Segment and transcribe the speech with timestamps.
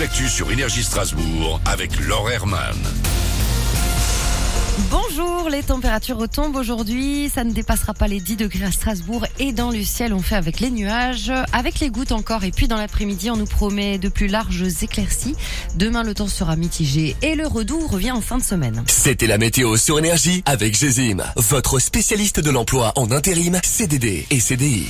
[0.00, 2.78] l'actu sur Énergie Strasbourg avec Laure Herman.
[4.90, 7.28] Bonjour, les températures retombent aujourd'hui.
[7.28, 10.36] Ça ne dépassera pas les 10 degrés à Strasbourg et dans le ciel, on fait
[10.36, 12.44] avec les nuages, avec les gouttes encore.
[12.44, 15.36] Et puis dans l'après-midi, on nous promet de plus larges éclaircies.
[15.74, 18.82] Demain, le temps sera mitigé et le redoux revient en fin de semaine.
[18.86, 24.40] C'était la météo sur énergie avec Gézim, votre spécialiste de l'emploi en intérim, CDD et
[24.40, 24.88] CDI.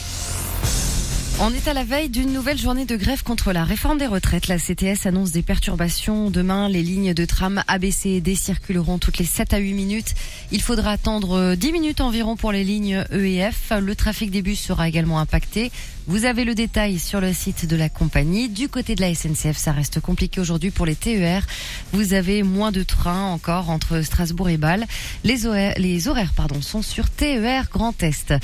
[1.43, 4.47] On est à la veille d'une nouvelle journée de grève contre la réforme des retraites.
[4.47, 6.31] La CTS annonce des perturbations.
[6.31, 10.15] Demain, les lignes de tram ABC et D circuleront toutes les 7 à 8 minutes.
[10.53, 13.73] Il faudra attendre 10 minutes environ pour les lignes E et F.
[13.81, 15.73] Le trafic des bus sera également impacté.
[16.07, 18.51] Vous avez le détail sur le site de la compagnie.
[18.51, 21.47] Du côté de la SNCF, ça reste compliqué aujourd'hui pour les TER.
[21.93, 24.87] Vous avez moins de trains encore entre Strasbourg et Bâle.
[25.25, 28.35] Les horaires, pardon, sont sur TER Grand Est.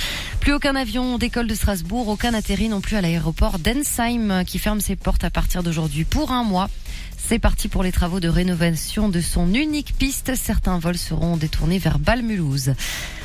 [0.40, 4.80] Plus aucun avion d'école de Strasbourg, aucun atterri non plus à l'aéroport d'Ensheim qui ferme
[4.80, 6.70] ses portes à partir d'aujourd'hui pour un mois.
[7.18, 10.34] C'est parti pour les travaux de rénovation de son unique piste.
[10.36, 12.74] Certains vols seront détournés vers Bâle-Mulhouse.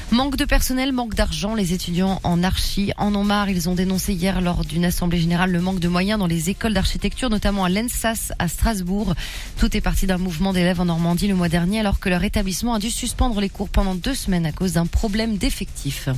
[0.09, 1.53] Manque de personnel, manque d'argent.
[1.53, 3.45] Les étudiants en archi en ont.
[3.47, 6.73] Ils ont dénoncé hier lors d'une assemblée générale le manque de moyens dans les écoles
[6.73, 9.13] d'architecture, notamment à l'ENSAS à Strasbourg.
[9.57, 12.73] Tout est parti d'un mouvement d'élèves en Normandie le mois dernier alors que leur établissement
[12.73, 16.09] a dû suspendre les cours pendant deux semaines à cause d'un problème d'effectifs.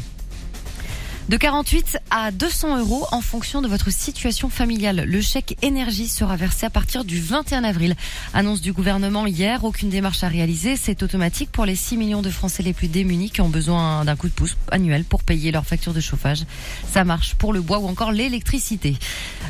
[1.30, 5.06] De 48 à 200 euros en fonction de votre situation familiale.
[5.08, 7.96] Le chèque énergie sera versé à partir du 21 avril.
[8.34, 10.76] Annonce du gouvernement hier, aucune démarche à réaliser.
[10.76, 14.18] C'est automatique pour les 6 millions de Français les plus démunis qui ont besoin d'un
[14.18, 16.44] coup de pouce annuel pour payer leur facture de chauffage.
[16.92, 18.98] Ça marche pour le bois ou encore l'électricité.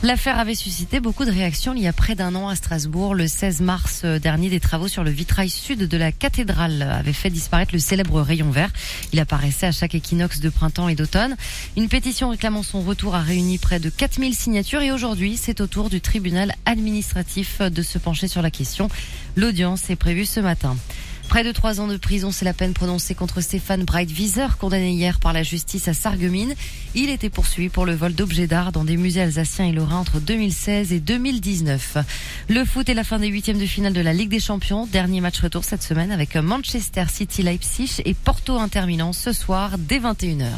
[0.03, 3.16] L'affaire avait suscité beaucoup de réactions il y a près d'un an à Strasbourg.
[3.16, 7.31] Le 16 mars dernier, des travaux sur le vitrail sud de la cathédrale avaient fait
[7.31, 8.69] disparaître le célèbre rayon vert.
[9.11, 11.35] Il apparaissait à chaque équinoxe de printemps et d'automne.
[11.75, 15.67] Une pétition réclamant son retour a réuni près de 4000 signatures et aujourd'hui, c'est au
[15.67, 18.89] tour du tribunal administratif de se pencher sur la question.
[19.36, 20.75] L'audience est prévue ce matin.
[21.29, 25.19] Près de trois ans de prison, c'est la peine prononcée contre Stéphane Breitwieser, condamné hier
[25.19, 26.53] par la justice à Sarreguemines.
[26.94, 30.19] Il était poursuivi pour le vol d'objets d'art dans des musées alsaciens et lorrains entre
[30.19, 31.97] 2016 et 2019.
[32.50, 34.85] Le foot est la fin des huitièmes de finale de la Ligue des Champions.
[34.85, 39.78] Dernier match retour cette semaine avec Manchester City Leipzig et Porto Inter Milan ce soir
[39.80, 40.50] dès 21h.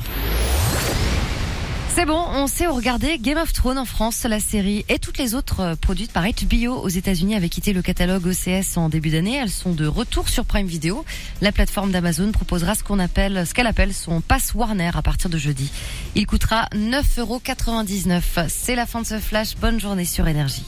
[1.96, 5.18] C'est bon, on sait où regarder Game of Thrones en France, la série et toutes
[5.18, 9.12] les autres euh, produites par HBO aux États-Unis avaient quitté le catalogue OCS en début
[9.12, 9.38] d'année.
[9.38, 11.06] Elles sont de retour sur Prime Video.
[11.40, 15.30] La plateforme d'Amazon proposera ce qu'on appelle, ce qu'elle appelle son pass Warner à partir
[15.30, 15.72] de jeudi.
[16.16, 18.50] Il coûtera 9,99€.
[18.50, 19.56] C'est la fin de ce flash.
[19.56, 20.66] Bonne journée sur Énergie.